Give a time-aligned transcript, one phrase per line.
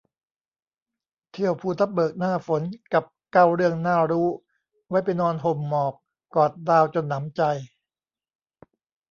[1.31, 2.61] เที่ยวภูทับเบิกหน้าฝน
[2.93, 4.27] กับ เก้า เรื่องน่ารู้
[4.89, 5.93] ไว้ไปนอนห่มหมอก
[6.35, 7.41] กอดดาวจนหนำใจ